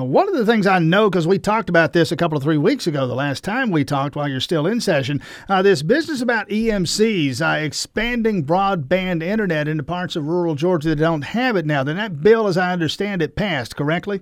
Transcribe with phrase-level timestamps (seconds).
[0.00, 2.56] One of the things I know, because we talked about this a couple of three
[2.56, 6.22] weeks ago, the last time we talked while you're still in session, uh, this business
[6.22, 11.66] about EMCs, uh, expanding broadband internet into parts of rural Georgia that don't have it
[11.66, 11.82] now.
[11.82, 14.20] Then that bill, as I understand it, passed, correctly?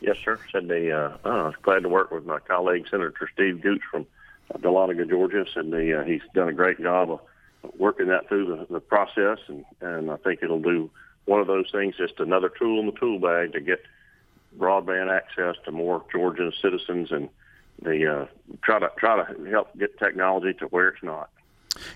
[0.00, 0.40] Yes, sir.
[0.50, 4.06] Said the, uh, I was glad to work with my colleague, Senator Steve Gooch from
[4.50, 5.44] Dahlonega, Georgia.
[5.52, 7.20] Said the, uh, he's done a great job of
[7.76, 10.90] working that through the, the process, and, and I think it'll do
[11.26, 13.82] one of those things, just another tool in the tool bag to get–
[14.56, 17.28] broadband access to more Georgia citizens and
[17.82, 18.26] the uh,
[18.62, 21.30] try to try to help get technology to where it's not.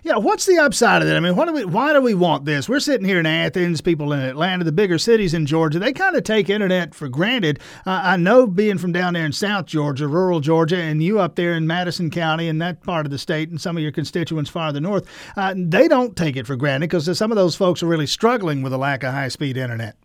[0.02, 1.16] Yeah, what's the upside of that?
[1.16, 2.68] I mean, what do we, why do we want this?
[2.68, 6.16] We're sitting here in Athens, people in Atlanta, the bigger cities in Georgia, they kind
[6.16, 7.60] of take internet for granted.
[7.86, 11.34] Uh, I know being from down there in South Georgia, rural Georgia, and you up
[11.36, 14.50] there in Madison County and that part of the state, and some of your constituents
[14.50, 15.06] farther north,
[15.36, 18.62] uh, they don't take it for granted because some of those folks are really struggling
[18.62, 19.96] with a lack of high speed internet.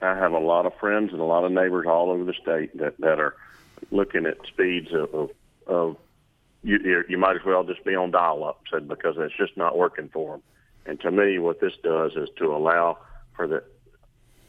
[0.00, 2.76] I have a lot of friends and a lot of neighbors all over the state
[2.78, 3.34] that that are
[3.90, 5.30] looking at speeds of of,
[5.66, 5.96] of
[6.62, 9.76] you you might as well just be on dial up said because it's just not
[9.76, 10.42] working for them.
[10.86, 12.98] And to me, what this does is to allow
[13.36, 13.62] for the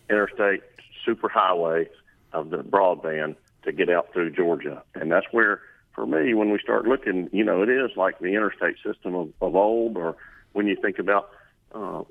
[0.09, 0.61] interstate
[1.05, 1.87] superhighway
[2.31, 5.61] of the broadband to get out through Georgia, and that's where
[5.93, 9.33] for me when we start looking, you know, it is like the interstate system of,
[9.41, 10.15] of old, or
[10.53, 11.29] when you think about
[11.73, 12.03] uh,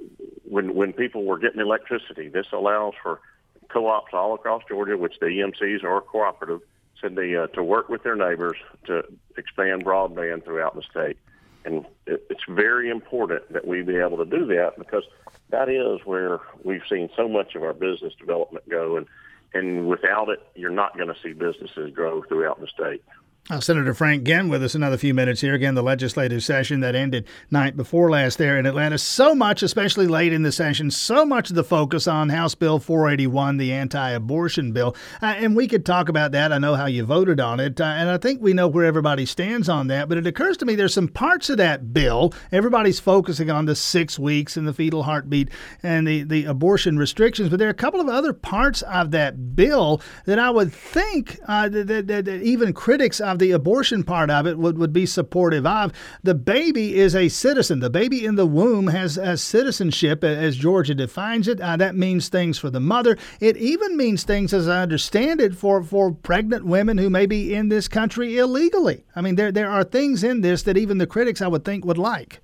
[0.44, 2.28] when when people were getting electricity.
[2.28, 3.20] This allows for
[3.68, 6.60] co-ops all across Georgia, which the EMCs are cooperative,
[7.02, 9.02] they uh, to work with their neighbors to
[9.36, 11.16] expand broadband throughout the state.
[11.64, 15.04] And it, it's very important that we be able to do that because
[15.50, 18.96] that is where we've seen so much of our business development go.
[18.96, 19.06] And
[19.54, 23.02] and without it, you're not going to see businesses grow throughout the state.
[23.50, 25.54] Uh, Senator Frank Ginn with us another few minutes here.
[25.54, 28.98] Again, the legislative session that ended night before last there in Atlanta.
[28.98, 32.78] So much, especially late in the session, so much of the focus on House Bill
[32.78, 34.94] 481, the anti-abortion bill.
[35.22, 36.52] Uh, and we could talk about that.
[36.52, 39.24] I know how you voted on it, uh, and I think we know where everybody
[39.24, 40.10] stands on that.
[40.10, 42.34] But it occurs to me there's some parts of that bill.
[42.52, 45.48] Everybody's focusing on the six weeks and the fetal heartbeat
[45.82, 49.56] and the, the abortion restrictions, but there are a couple of other parts of that
[49.56, 54.30] bill that I would think uh, that, that, that even critics of the abortion part
[54.30, 55.92] of it would, would be supportive of.
[56.22, 57.80] The baby is a citizen.
[57.80, 61.60] The baby in the womb has, has citizenship, as Georgia defines it.
[61.60, 63.16] Uh, that means things for the mother.
[63.40, 67.54] It even means things, as I understand it, for, for pregnant women who may be
[67.54, 69.04] in this country illegally.
[69.14, 71.84] I mean, there, there are things in this that even the critics, I would think,
[71.84, 72.40] would like.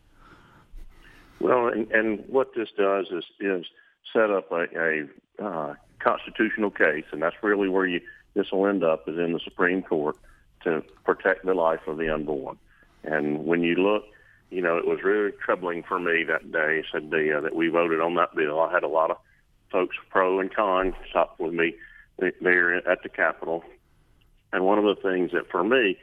[1.41, 3.66] Well, and, and what this does is, is
[4.12, 4.66] set up a,
[5.38, 8.00] a uh, constitutional case, and that's really where you
[8.34, 10.16] this will end up is in the Supreme Court
[10.64, 12.58] to protect the life of the unborn.
[13.04, 14.04] And when you look,
[14.50, 16.84] you know, it was really troubling for me that day.
[16.92, 18.60] Said the uh, that we voted on that bill.
[18.60, 19.19] I had a lot of
[19.70, 21.74] folks pro and con stop with me
[22.41, 23.64] there at the Capitol.
[24.53, 25.98] And one of the things that for me,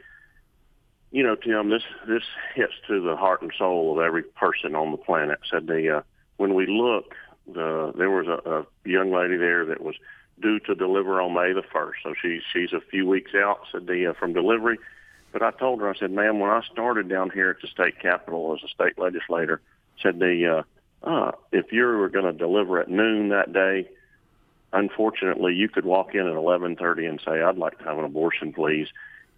[1.10, 2.22] you know, Tim, this this
[2.54, 5.38] hits to the heart and soul of every person on the planet.
[5.50, 6.02] Said the uh,
[6.36, 7.14] when we look,
[7.46, 9.94] the there was a, a young lady there that was
[10.40, 11.92] due to deliver on May the 1st.
[12.02, 14.78] So she, she's a few weeks out said the, uh, from delivery.
[15.32, 17.98] But I told her, I said, ma'am, when I started down here at the state
[18.00, 19.60] capitol as a state legislator,
[20.02, 20.64] said the,
[21.04, 23.88] uh, uh, if you were going to deliver at noon that day,
[24.72, 28.52] unfortunately, you could walk in at 11:30 and say, "I'd like to have an abortion,
[28.52, 28.88] please,"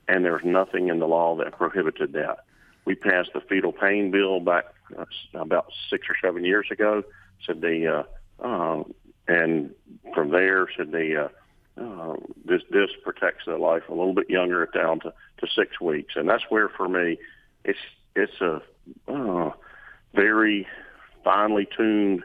[0.08, 2.40] and there's nothing in the law that prohibited that.
[2.84, 4.66] We passed the fetal pain bill back
[4.96, 7.02] uh, about six or seven years ago.
[7.46, 8.04] Said the
[8.40, 8.84] uh, uh,
[9.26, 9.70] and
[10.14, 11.30] from there, the
[11.76, 15.80] uh, uh, this this protects their life a little bit younger down to, to six
[15.80, 17.18] weeks, and that's where for me,
[17.64, 17.78] it's
[18.14, 18.62] it's a
[19.08, 19.50] uh,
[20.14, 20.66] very
[21.24, 22.22] finely tuned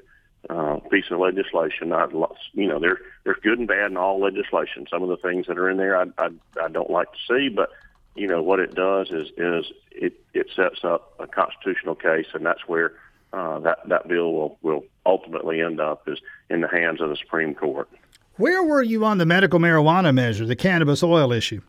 [0.49, 1.93] uh, piece of legislation.
[1.93, 2.07] I,
[2.53, 4.87] you know, there there's good and bad in all legislation.
[4.89, 6.29] Some of the things that are in there, I I,
[6.61, 7.69] I don't like to see, but
[8.15, 12.45] you know what it does is is it it sets up a constitutional case, and
[12.45, 12.93] that's where
[13.33, 16.19] uh, that that bill will will ultimately end up is
[16.49, 17.89] in the hands of the Supreme Court.
[18.37, 21.61] Where were you on the medical marijuana measure, the cannabis oil issue?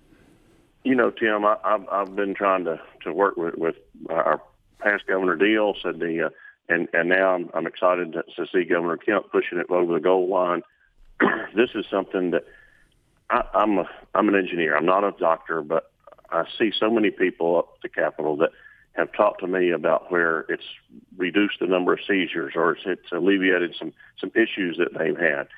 [0.84, 3.76] You know, Tim, I, I've I've been trying to to work with with
[4.08, 4.40] our
[4.79, 6.31] past Governor Deal said the uh,
[6.69, 10.00] and and now I'm I'm excited to, to see Governor Kemp pushing it over the
[10.00, 10.62] goal line.
[11.55, 12.44] this is something that
[13.29, 14.76] I, I'm a I'm an engineer.
[14.76, 15.90] I'm not a doctor, but
[16.31, 18.50] I see so many people up at the Capitol that
[18.92, 20.64] have talked to me about where it's
[21.16, 25.48] reduced the number of seizures or it's, it's alleviated some some issues that they've had.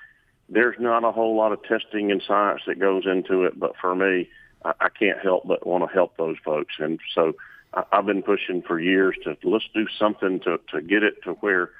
[0.48, 3.94] There's not a whole lot of testing and science that goes into it, but for
[3.94, 4.28] me,
[4.64, 6.74] I, I can't help but want to help those folks.
[6.78, 7.34] And so
[7.72, 11.32] I, I've been pushing for years to let's do something to to get it to
[11.34, 11.70] where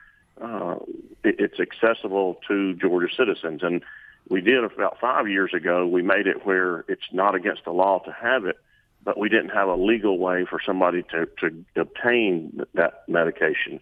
[0.41, 0.77] uh,
[1.23, 3.63] it, it's accessible to Georgia citizens.
[3.63, 3.83] And
[4.29, 5.87] we did about five years ago.
[5.87, 8.57] We made it where it's not against the law to have it,
[9.05, 13.81] but we didn't have a legal way for somebody to, to obtain that medication.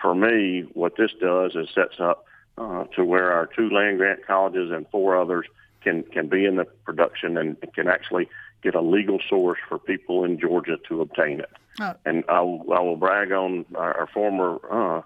[0.00, 2.24] For me, what this does is sets up
[2.56, 5.46] uh, to where our two land grant colleges and four others
[5.82, 8.28] can can be in the production and can actually
[8.62, 11.50] get a legal source for people in Georgia to obtain it.
[11.80, 15.02] Uh, and I will, I will brag on our, our former uh,